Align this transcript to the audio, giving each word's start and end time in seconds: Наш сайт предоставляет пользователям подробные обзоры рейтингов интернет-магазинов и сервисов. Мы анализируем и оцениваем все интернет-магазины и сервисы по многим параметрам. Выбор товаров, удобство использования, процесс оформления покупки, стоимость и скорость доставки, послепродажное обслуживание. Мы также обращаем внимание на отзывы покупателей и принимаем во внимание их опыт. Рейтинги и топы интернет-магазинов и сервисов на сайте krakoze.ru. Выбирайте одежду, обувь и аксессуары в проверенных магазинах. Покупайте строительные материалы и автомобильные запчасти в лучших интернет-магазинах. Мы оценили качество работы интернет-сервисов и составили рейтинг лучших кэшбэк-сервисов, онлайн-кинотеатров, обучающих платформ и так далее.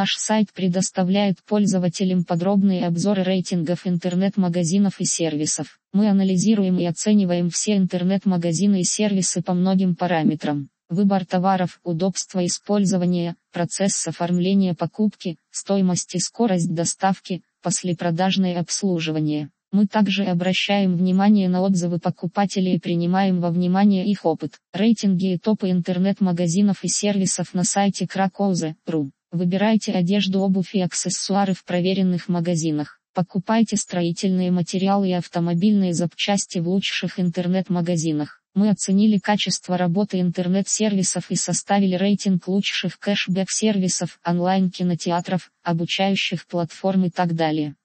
Наш 0.00 0.14
сайт 0.16 0.52
предоставляет 0.52 1.42
пользователям 1.42 2.22
подробные 2.22 2.86
обзоры 2.86 3.24
рейтингов 3.24 3.84
интернет-магазинов 3.84 5.00
и 5.00 5.04
сервисов. 5.04 5.80
Мы 5.92 6.08
анализируем 6.08 6.78
и 6.78 6.84
оцениваем 6.84 7.50
все 7.50 7.76
интернет-магазины 7.76 8.82
и 8.82 8.84
сервисы 8.84 9.42
по 9.42 9.54
многим 9.54 9.96
параметрам. 9.96 10.68
Выбор 10.88 11.26
товаров, 11.26 11.80
удобство 11.82 12.46
использования, 12.46 13.34
процесс 13.52 14.06
оформления 14.06 14.72
покупки, 14.72 15.36
стоимость 15.50 16.14
и 16.14 16.20
скорость 16.20 16.72
доставки, 16.72 17.42
послепродажное 17.60 18.60
обслуживание. 18.60 19.50
Мы 19.72 19.88
также 19.88 20.26
обращаем 20.26 20.96
внимание 20.96 21.48
на 21.48 21.60
отзывы 21.60 21.98
покупателей 21.98 22.76
и 22.76 22.78
принимаем 22.78 23.40
во 23.40 23.50
внимание 23.50 24.06
их 24.06 24.24
опыт. 24.24 24.60
Рейтинги 24.72 25.32
и 25.32 25.38
топы 25.38 25.72
интернет-магазинов 25.72 26.84
и 26.84 26.88
сервисов 26.88 27.52
на 27.52 27.64
сайте 27.64 28.04
krakoze.ru. 28.04 29.10
Выбирайте 29.30 29.92
одежду, 29.92 30.40
обувь 30.40 30.74
и 30.74 30.80
аксессуары 30.80 31.52
в 31.52 31.64
проверенных 31.64 32.28
магазинах. 32.28 32.98
Покупайте 33.12 33.76
строительные 33.76 34.50
материалы 34.50 35.10
и 35.10 35.12
автомобильные 35.12 35.92
запчасти 35.92 36.58
в 36.58 36.68
лучших 36.68 37.20
интернет-магазинах. 37.20 38.42
Мы 38.54 38.70
оценили 38.70 39.18
качество 39.18 39.76
работы 39.76 40.20
интернет-сервисов 40.20 41.30
и 41.30 41.36
составили 41.36 41.94
рейтинг 41.94 42.48
лучших 42.48 42.98
кэшбэк-сервисов, 42.98 44.18
онлайн-кинотеатров, 44.24 45.50
обучающих 45.62 46.46
платформ 46.46 47.04
и 47.04 47.10
так 47.10 47.34
далее. 47.34 47.76